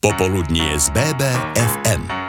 [0.00, 2.19] Popoludnie z BBFM.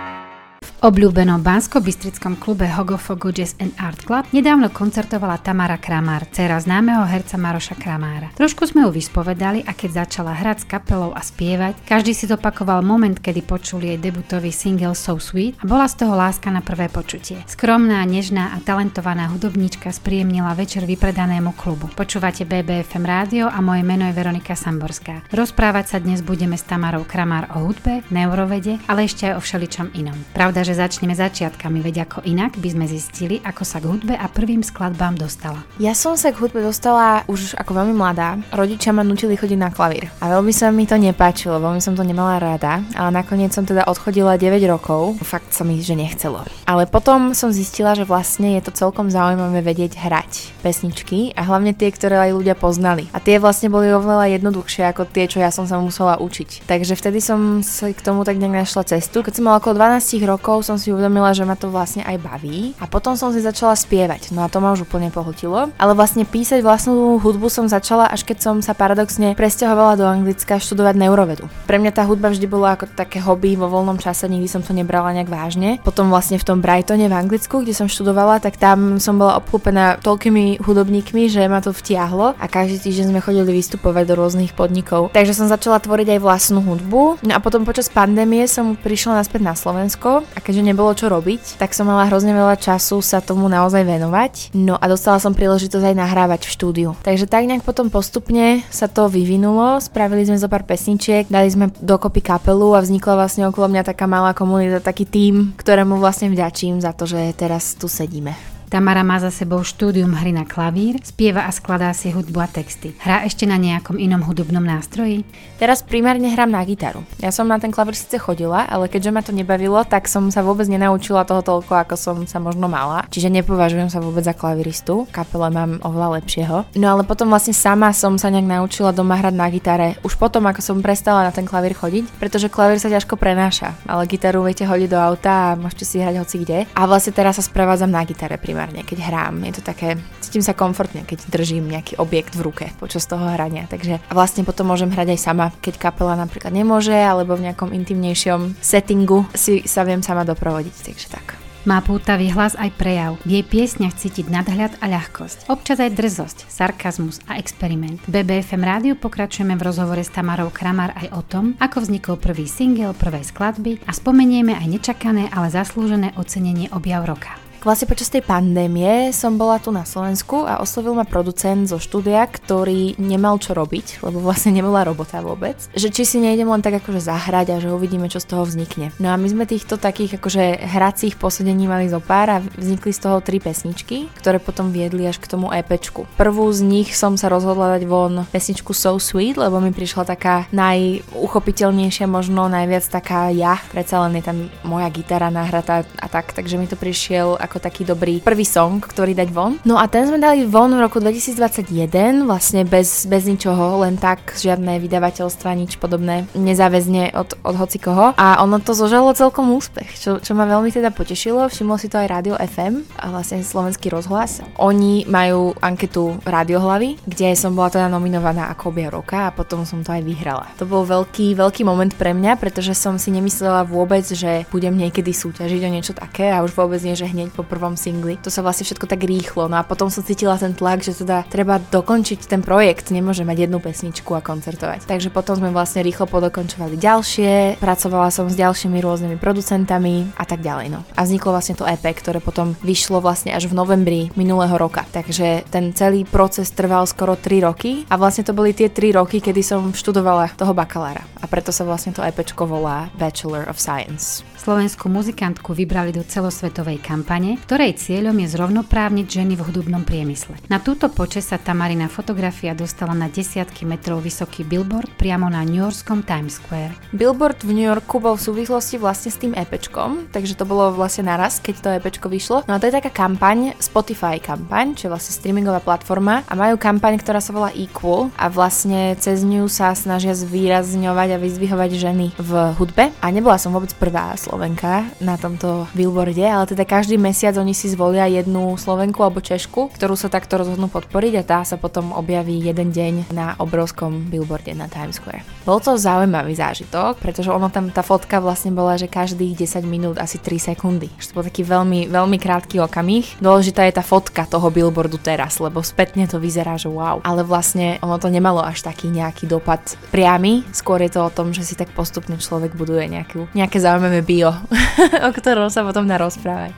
[0.81, 7.38] Obľúbenom bansko-bystrickom klube Hogofogo Jazz and Art Club nedávno koncertovala Tamara Kramár, dcera známeho herca
[7.38, 8.34] Maroša Kramára.
[8.34, 12.81] Trošku sme ju vyspovedali a keď začala hrať s kapelou a spievať, každý si zopakoval
[12.81, 16.90] moment, kedy počuli jej debutový single So Sweet a bola z toho láska na prvé
[16.90, 17.45] počutie.
[17.45, 21.94] Skromná, nežná a talentovaná hudobníčka spríjemnila večer vypredanému klubu.
[21.94, 25.30] Počúvate BBFM rádio a moje meno je Veronika Samborská.
[25.30, 29.93] Rozprávať sa dnes budeme s Tamarou Kramár o hudbe, neurovede, ale ešte aj o všeličom
[29.93, 30.17] inom.
[30.34, 34.31] Pravda, že začneme začiatkami, veď ako inak by sme zistili, ako sa k hudbe a
[34.31, 35.67] prvým skladbám dostala.
[35.84, 38.39] Ja som sa k hudbe dostala už ako veľmi mladá.
[38.55, 40.07] Rodičia ma nutili chodiť na klavír.
[40.23, 43.84] A veľmi sa mi to nepáčilo, veľmi som to nemala rada, ale nakoniec som teda
[43.84, 45.20] odchodila 9 rokov.
[45.27, 46.47] Fakt sa mi, že nechcelo.
[46.63, 51.75] Ale potom som zistila, že vlastne je to celkom zaujímavé vedieť hrať pesničky a hlavne
[51.75, 53.11] tie, ktoré aj ľudia poznali.
[53.11, 56.63] A tie vlastne boli oveľa jednoduchšie ako tie, čo ja som sa musela učiť.
[56.63, 59.19] Takže vtedy som sa k tomu tak nejak našla cestu.
[59.19, 62.73] Keď som mala okolo 12 rokov, som si uvedomila, že ma to vlastne aj baví
[62.81, 65.73] a potom som si začala spievať, no a to ma už úplne pohltilo.
[65.75, 70.61] Ale vlastne písať vlastnú hudbu som začala až keď som sa paradoxne presťahovala do Anglicka
[70.61, 71.45] študovať neurovedu.
[71.67, 74.71] Pre mňa tá hudba vždy bola ako také hobby vo voľnom čase, nikdy som to
[74.71, 75.81] nebrala nejak vážne.
[75.83, 79.97] Potom vlastne v tom Brightone v Anglicku, kde som študovala, tak tam som bola obkúpená
[79.99, 85.09] toľkými hudobníkmi, že ma to vtiahlo a každý týždeň sme chodili vystupovať do rôznych podnikov.
[85.11, 87.23] Takže som začala tvoriť aj vlastnú hudbu.
[87.25, 91.55] No a potom počas pandémie som prišla naspäť na Slovensko a keďže nebolo čo robiť,
[91.55, 94.52] tak som mala hrozne veľa času sa tomu naozaj venovať.
[94.52, 96.89] No a dostala som príležitosť aj nahrávať v štúdiu.
[97.08, 101.71] Takže tak nejak potom postupne sa to vyvinulo, spravili sme zo pár pesničiek, dali sme
[101.80, 106.83] dokopy kapelu a vznikla vlastne okolo mňa taká malá komunita, taký tím, ktorému vlastne vďačím
[106.83, 108.50] za to, že teraz tu sedíme.
[108.72, 112.95] Tamara má za sebou štúdium hry na klavír, spieva a skladá si hudbu a texty.
[113.03, 115.27] Hrá ešte na nejakom inom hudobnom nástroji?
[115.59, 117.03] Teraz primárne hrám na gitaru.
[117.19, 120.39] Ja som na ten klavír síce chodila, ale keďže ma to nebavilo, tak som sa
[120.39, 123.03] vôbec nenaučila toho toľko, ako som sa možno mala.
[123.11, 125.03] Čiže nepovažujem sa vôbec za klaviristu.
[125.11, 126.64] Kapele mám oveľa lepšieho.
[126.80, 130.00] No ale potom vlastne sama som sa nejak naučila doma hrať na gitare.
[130.00, 134.08] Už potom, ako som prestala na ten klavír chodiť, pretože klavír sa ťažko prenáša, ale
[134.08, 136.72] gitaru viete hodiť do auta a môžete si hrať hoci kde.
[136.72, 139.42] A vlastne teraz sa sprevádzam na gitare primárne primárne, keď hrám.
[139.42, 143.66] Je to také, cítim sa komfortne, keď držím nejaký objekt v ruke počas toho hrania.
[143.66, 148.62] Takže vlastne potom môžem hrať aj sama, keď kapela napríklad nemôže, alebo v nejakom intimnejšom
[148.62, 150.76] settingu si sa viem sama doprovodiť.
[150.86, 151.42] Takže tak.
[151.66, 153.18] Má pútavý hlas aj prejav.
[153.26, 155.50] V jej piesňach cítiť nadhľad a ľahkosť.
[155.50, 158.02] Občas aj drzosť, sarkazmus a experiment.
[158.06, 162.46] V BBFM rádiu pokračujeme v rozhovore s Tamarou Kramar aj o tom, ako vznikol prvý
[162.46, 167.51] single, prvé skladby a spomenieme aj nečakané, ale zaslúžené ocenenie objav roka.
[167.62, 172.26] Vlastne počas tej pandémie som bola tu na Slovensku a oslovil ma producent zo štúdia,
[172.26, 175.62] ktorý nemal čo robiť, lebo vlastne nebola robota vôbec.
[175.78, 178.90] Že či si nejdem len tak akože zahrať a že uvidíme, čo z toho vznikne.
[178.98, 183.06] No a my sme týchto takých akože hracích posedení mali zo pár a vznikli z
[183.06, 186.10] toho tri pesničky, ktoré potom viedli až k tomu EPčku.
[186.18, 190.50] Prvú z nich som sa rozhodla dať von pesničku So Sweet, lebo mi prišla taká
[190.50, 193.62] najuchopiteľnejšia, možno najviac taká ja.
[193.70, 197.84] Predsa len je tam moja gitara nahratá a tak, takže mi to prišiel ako taký
[197.84, 199.60] dobrý prvý song, ktorý dať von.
[199.68, 204.40] No a ten sme dali von v roku 2021, vlastne bez, bez ničoho, len tak,
[204.40, 208.16] žiadne vydavateľstva, nič podobné, nezáväzne od, od hocikoho.
[208.16, 211.52] A ono to zožalo celkom úspech, čo, čo ma veľmi teda potešilo.
[211.52, 214.40] Všimlo si to aj Rádio FM a vlastne slovenský rozhlas.
[214.56, 219.84] Oni majú anketu Radiohlavy, kde som bola teda nominovaná ako obja roka a potom som
[219.84, 220.48] to aj vyhrala.
[220.56, 225.12] To bol veľký, veľký moment pre mňa, pretože som si nemyslela vôbec, že budem niekedy
[225.12, 228.22] súťažiť o niečo také a už vôbec nie, že hneď po po prvom singli.
[228.22, 229.50] To sa vlastne všetko tak rýchlo.
[229.50, 233.50] No a potom som cítila ten tlak, že teda treba dokončiť ten projekt, nemôže mať
[233.50, 234.85] jednu pesničku a koncertovať.
[234.85, 240.46] Takže potom sme vlastne rýchlo podokončovali ďalšie, pracovala som s ďalšími rôznymi producentami a tak
[240.46, 240.68] ďalej.
[240.69, 240.85] No.
[240.94, 244.85] A vzniklo vlastne to EP, ktoré potom vyšlo vlastne až v novembri minulého roka.
[244.94, 249.18] Takže ten celý proces trval skoro 3 roky a vlastne to boli tie 3 roky,
[249.23, 251.02] kedy som študovala toho bakalára.
[251.23, 254.26] A preto sa vlastne to EPčko volá Bachelor of Science.
[254.41, 260.36] Slovenskú muzikantku vybrali do celosvetovej kampane, ktorej cieľom je zrovnoprávniť ženy v hudobnom priemysle.
[260.50, 265.62] Na túto počas sa Tamarina fotografia dostala na desiatky metrov vysoký billboard priamo na New
[265.62, 266.74] Yorkskom Times Square.
[266.95, 271.06] Billboard v New Yorku bol v súvislosti vlastne s tým EPčkom, takže to bolo vlastne
[271.06, 272.42] naraz, keď to EPčko vyšlo.
[272.50, 276.57] No a to je taká kampaň, Spotify kampaň, čo je vlastne streamingová platforma a majú
[276.57, 282.07] kampaň, ktorá sa volá Equal a vlastne cez ňu sa snažia zvýrazňovať a vyzdvihovať ženy
[282.18, 282.89] v hudbe.
[282.98, 287.53] A nebola som vôbec prvá Slovenka na tomto billboarde, ale teda každý mesiac mesiac oni
[287.53, 291.94] si zvolia jednu Slovenku alebo Češku, ktorú sa takto rozhodnú podporiť a tá sa potom
[291.94, 295.21] objaví jeden deň na obrovskom billboarde na Times Square.
[295.45, 300.01] Bol to zaujímavý zážitok, pretože ono tam, tá fotka vlastne bola, že každých 10 minút
[300.01, 300.89] asi 3 sekundy.
[300.97, 303.21] Že to bol taký veľmi, veľmi krátky okamih.
[303.21, 307.06] Dôležitá je tá fotka toho billboardu teraz, lebo spätne to vyzerá, že wow.
[307.06, 309.62] Ale vlastne ono to nemalo až taký nejaký dopad
[309.94, 314.01] priamy, skôr je to o tom, že si tak postupne človek buduje nejakú, nejaké zaujímavé
[314.01, 314.33] bio,
[315.06, 316.57] o ktorom sa potom dá rozprávať.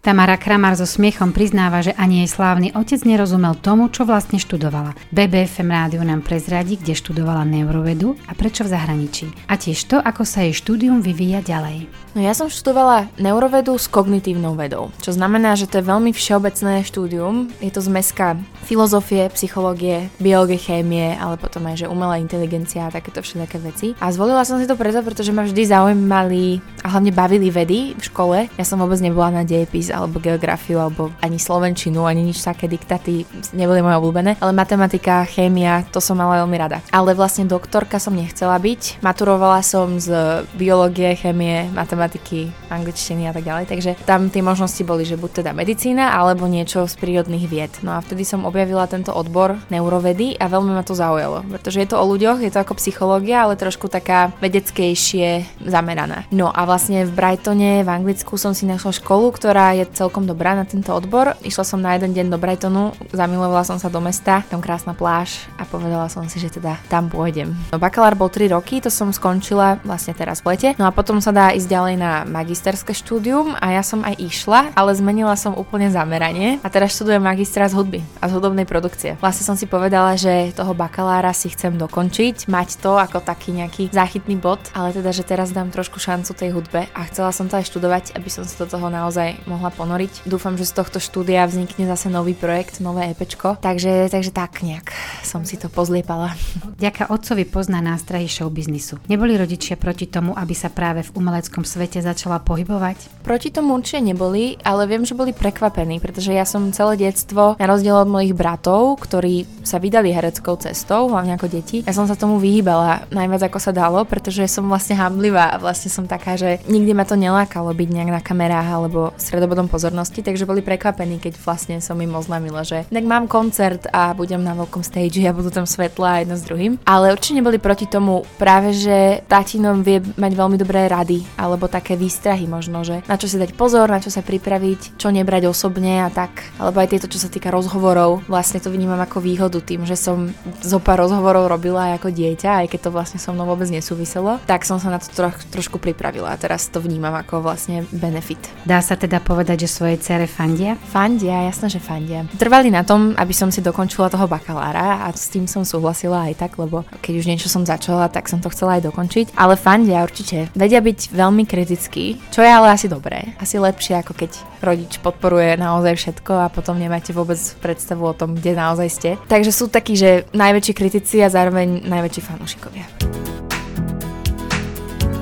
[0.00, 4.96] Tamara Kramar so smiechom priznáva, že ani jej slávny otec nerozumel tomu, čo vlastne študovala.
[5.12, 9.28] BBFM rádiu nám prezradí, kde študovala neurovedu a prečo v zahraničí.
[9.44, 11.84] A tiež to, ako sa jej štúdium vyvíja ďalej.
[12.16, 16.80] No ja som študovala neurovedu s kognitívnou vedou, čo znamená, že to je veľmi všeobecné
[16.80, 17.52] štúdium.
[17.60, 23.20] Je to zmeska filozofie, psychológie, biológie, chémie, ale potom aj, že umelá inteligencia a takéto
[23.20, 23.92] všelijaké veci.
[24.00, 28.02] A zvolila som si to preto, pretože ma vždy zaujímali a hlavne bavili vedy v
[28.02, 28.38] škole.
[28.56, 33.28] Ja som vôbec nebola na dejepis alebo geografiu alebo ani slovenčinu, ani nič také diktaty
[33.52, 36.78] neboli moje obľúbené, ale matematika, chémia, to som mala veľmi rada.
[36.94, 39.02] Ale vlastne doktorka som nechcela byť.
[39.04, 43.64] Maturovala som z biológie, chémie, matematiky angličtiny a tak ďalej.
[43.66, 47.72] Takže tam tie možnosti boli, že buď teda medicína alebo niečo z prírodných vied.
[47.82, 51.88] No a vtedy som objavila tento odbor neurovedy a veľmi ma to zaujalo, pretože je
[51.90, 56.24] to o ľuďoch, je to ako psychológia, ale trošku taká vedeckejšie zameraná.
[56.30, 60.54] No a vlastne v Brightone v Anglicku som si našla školu, ktorá je celkom dobrá
[60.54, 61.34] na tento odbor.
[61.42, 65.50] Išla som na jeden deň do Brightonu, zamilovala som sa do mesta, tam krásna pláž
[65.58, 67.58] a povedala som si, že teda tam pôjdem.
[67.74, 70.68] No, bakalár bol 3 roky, to som skončila vlastne teraz v lete.
[70.78, 74.70] No a potom sa dá ísť ďalej na magisterské štúdium a ja som aj išla,
[74.78, 79.18] ale zmenila som úplne zameranie a teraz študujem magistra z hudby a z hudobnej produkcie.
[79.18, 83.90] Vlastne som si povedala, že toho bakalára si chcem dokončiť, mať to ako taký nejaký
[83.90, 87.56] záchytný bod, ale teda, že teraz dám trošku šancu tej hudbe a chcela som to
[87.56, 90.28] aj študovať, aby som sa do toho naozaj mohla ponoriť.
[90.28, 94.92] Dúfam, že z tohto štúdia vznikne zase nový projekt, nové EPčko, takže, takže tak nejak
[95.24, 96.36] som si to pozliepala.
[96.76, 99.00] Ďaká otcovi pozná nástrahy showbiznisu.
[99.08, 103.24] Neboli rodičia proti tomu, aby sa práve v umeleckom svete začala pohybovať?
[103.24, 107.66] Proti tomu určite neboli, ale viem, že boli prekvapení, pretože ja som celé detstvo, na
[107.70, 112.18] rozdiel od mojich bratov, ktorí sa vydali hereckou cestou, hlavne ako deti, ja som sa
[112.18, 116.49] tomu vyhýbala najviac ako sa dalo, pretože som vlastne hamblivá a vlastne som taká, že
[116.66, 121.38] nikdy ma to nelákalo byť nejak na kamerách alebo stredobodom pozornosti, takže boli prekvapení, keď
[121.38, 125.52] vlastne som im oznámila, že tak mám koncert a budem na veľkom stage a budú
[125.52, 126.72] tam svetla jedno s druhým.
[126.88, 131.94] Ale určite neboli proti tomu práve, že tatinom vie mať veľmi dobré rady alebo také
[131.94, 136.02] výstrahy možno, že na čo si dať pozor, na čo sa pripraviť, čo nebrať osobne
[136.02, 136.48] a tak.
[136.56, 140.32] Alebo aj tieto, čo sa týka rozhovorov, vlastne to vnímam ako výhodu tým, že som
[140.64, 144.40] zo pár rozhovorov robila aj ako dieťa, aj keď to vlastne so mnou vôbec nesúviselo,
[144.48, 148.40] tak som sa na to troch, trošku pripravila a teraz to vnímam ako vlastne benefit.
[148.64, 150.80] Dá sa teda povedať, že svojej cere fandia?
[150.88, 152.24] Fandia, jasné, že fandia.
[152.40, 156.40] Trvali na tom, aby som si dokončila toho bakalára a s tým som súhlasila aj
[156.40, 159.36] tak, lebo keď už niečo som začala, tak som to chcela aj dokončiť.
[159.36, 163.36] Ale fandia určite vedia byť veľmi kritický, čo je ale asi dobré.
[163.36, 164.30] Asi lepšie ako keď
[164.64, 169.10] rodič podporuje naozaj všetko a potom nemáte vôbec predstavu o tom, kde naozaj ste.
[169.28, 172.86] Takže sú takí, že najväčší kritici a zároveň najväčší fanúšikovia.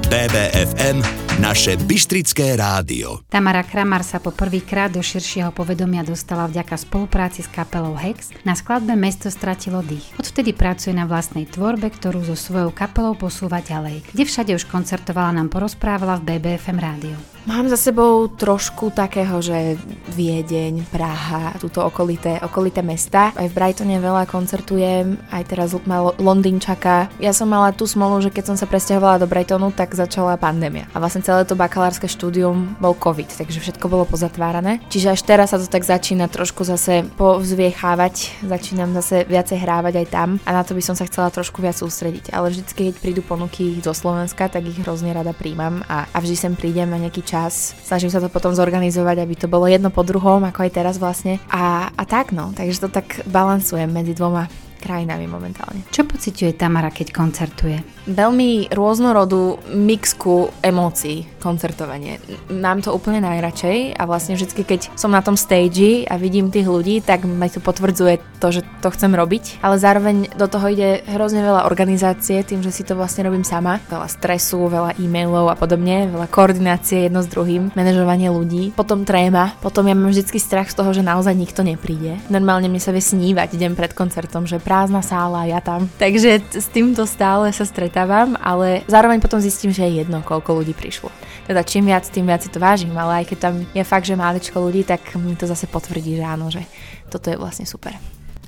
[0.08, 1.04] BBFM
[1.36, 3.20] naše Bystrické rádio.
[3.28, 8.56] Tamara Kramar sa po prvýkrát do širšieho povedomia dostala vďaka spolupráci s kapelou Hex na
[8.56, 10.16] skladbe Mesto stratilo dých.
[10.16, 14.08] Odvtedy pracuje na vlastnej tvorbe, ktorú so svojou kapelou posúva ďalej.
[14.08, 17.37] Kde všade už koncertovala nám porozprávala v BBFM rádiu.
[17.48, 19.80] Mám za sebou trošku takého, že
[20.12, 23.32] Viedeň, Praha, túto okolité, okolité mesta.
[23.32, 27.08] Aj v Brightone veľa koncertujem, aj teraz ma Londýn čaká.
[27.16, 30.92] Ja som mala tú smolu, že keď som sa presťahovala do Brightonu, tak začala pandémia.
[30.92, 34.84] A vlastne celé to bakalárske štúdium bol COVID, takže všetko bolo pozatvárané.
[34.92, 40.06] Čiže až teraz sa to tak začína trošku zase povzviechávať, začínam zase viacej hrávať aj
[40.12, 42.28] tam a na to by som sa chcela trošku viac sústrediť.
[42.28, 46.36] Ale vždycky, keď prídu ponuky zo Slovenska, tak ich hrozne rada príjmam a, a vždy
[46.36, 47.78] sem prídem na nejaký čas čas.
[47.86, 51.38] Snažím sa to potom zorganizovať, aby to bolo jedno po druhom, ako aj teraz vlastne.
[51.54, 54.50] A, a tak no, takže to tak balansujem medzi dvoma
[54.82, 55.86] krajinami momentálne.
[55.94, 57.97] Čo pociťuje Tamara, keď koncertuje?
[58.08, 62.18] Veľmi rôznorodú mixku emócií koncertovanie.
[62.48, 66.66] Mám to úplne najradšej a vlastne vždy, keď som na tom stage a vidím tých
[66.66, 69.60] ľudí, tak ma to potvrdzuje to, že to chcem robiť.
[69.60, 73.82] Ale zároveň do toho ide hrozne veľa organizácie, tým, že si to vlastne robím sama.
[73.92, 79.54] Veľa stresu, veľa e-mailov a podobne, veľa koordinácie jedno s druhým, manažovanie ľudí, potom tréma,
[79.60, 82.16] potom ja mám vždy strach z toho, že naozaj nikto nepríde.
[82.32, 85.90] Normálne mi sa vie snívať deň pred koncertom, že prázdna sála, ja tam.
[85.98, 87.66] Takže s týmto stále sa
[87.98, 91.10] stretávam, ale zároveň potom zistím, že je jedno, koľko ľudí prišlo.
[91.50, 94.14] Teda čím viac, tým viac si to vážim, ale aj keď tam je fakt, že
[94.14, 96.62] máličko ľudí, tak mi to zase potvrdí, že áno, že
[97.10, 97.90] toto je vlastne super.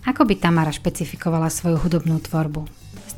[0.07, 2.63] Ako by Tamara špecifikovala svoju hudobnú tvorbu?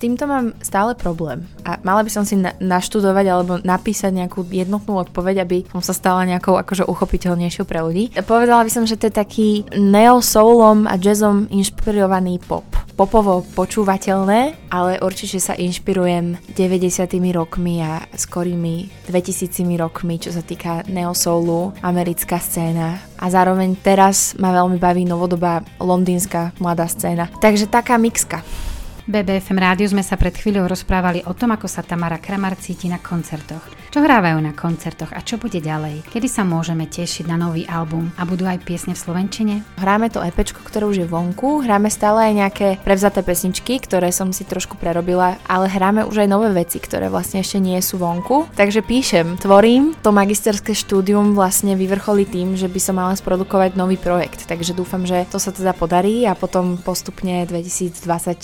[0.03, 4.99] Týmto mám stále problém a mala by som si na- naštudovať alebo napísať nejakú jednotnú
[4.99, 8.11] odpoveď, aby som sa stala nejakou akože uchopiteľnejšou pre ľudí.
[8.27, 12.67] Povedala by som, že to je taký neo-soulom a jazzom inšpirovaný pop.
[12.99, 17.09] Popovo počúvateľné, ale určite sa inšpirujem 90.
[17.33, 24.51] rokmi a skorými 2000 rokmi, čo sa týka neo-soulu, americká scéna a zároveň teraz ma
[24.51, 27.31] veľmi baví novodobá londýnska mladá scéna.
[27.39, 28.43] Takže taká mixka.
[29.03, 33.03] BBFM rádiu sme sa pred chvíľou rozprávali o tom, ako sa Tamara Kramar cíti na
[33.03, 33.82] koncertoch.
[33.93, 36.09] Čo hrávajú na koncertoch a čo bude ďalej?
[36.09, 39.61] Kedy sa môžeme tešiť na nový album a budú aj piesne v Slovenčine?
[39.77, 40.33] Hráme to EP,
[40.65, 45.37] ktoré už je vonku, hráme stále aj nejaké prevzaté pesničky, ktoré som si trošku prerobila,
[45.45, 48.49] ale hráme už aj nové veci, ktoré vlastne ešte nie sú vonku.
[48.57, 54.01] Takže píšem, tvorím, to magisterské štúdium vlastne vyvrcholí tým, že by som mala sprodukovať nový
[54.01, 58.41] projekt, takže dúfam, že to sa teda podarí a potom postupne 2024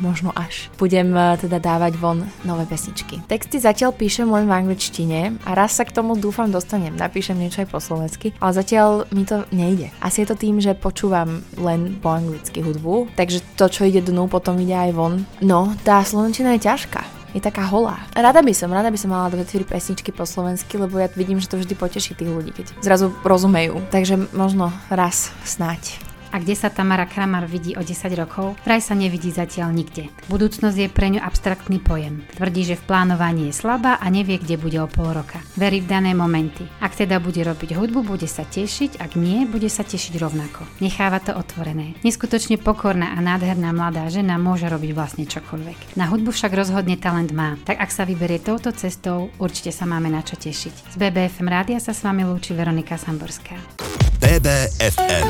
[0.00, 3.20] možno až budem eh, teda dávať von nové pesničky.
[3.28, 6.94] Texty zatiaľ píšem len v angličtine angličtine a raz sa k tomu dúfam dostanem.
[6.94, 9.90] Napíšem niečo aj po slovensky, ale zatiaľ mi to nejde.
[9.98, 14.30] Asi je to tým, že počúvam len po anglicky hudbu, takže to, čo ide dnu,
[14.30, 15.26] potom ide aj von.
[15.42, 18.08] No, tá slovenčina je ťažká je taká holá.
[18.16, 21.36] Rada by som, rada by som mala dve, tri pesničky po slovensky, lebo ja vidím,
[21.36, 23.84] že to vždy poteší tých ľudí, keď zrazu rozumejú.
[23.92, 26.07] Takže možno raz snáď.
[26.32, 30.12] A kde sa Tamara Kramar vidí o 10 rokov, vraj sa nevidí zatiaľ nikde.
[30.28, 32.24] Budúcnosť je pre ňu abstraktný pojem.
[32.36, 35.40] Tvrdí, že v plánovaní je slabá a nevie, kde bude o pol roka.
[35.56, 36.68] Verí v dané momenty.
[36.84, 40.68] Ak teda bude robiť hudbu, bude sa tešiť, ak nie, bude sa tešiť rovnako.
[40.84, 41.96] Necháva to otvorené.
[42.04, 45.96] Neskutočne pokorná a nádherná mladá žena môže robiť vlastne čokoľvek.
[45.96, 50.12] Na hudbu však rozhodne talent má, tak ak sa vyberie touto cestou, určite sa máme
[50.12, 50.92] na čo tešiť.
[50.92, 54.07] Z BBFM rádia sa s vami lúči Veronika Samborská.
[54.18, 55.28] BBFM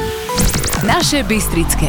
[0.86, 1.86] Naše Bystrické.